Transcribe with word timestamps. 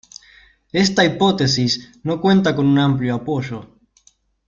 Esta 0.71 1.05
hipótesis 1.05 1.91
no 2.01 2.19
cuenta 2.21 2.55
con 2.55 2.65
un 2.65 2.79
amplio 2.79 3.13
apoyo. 3.13 3.77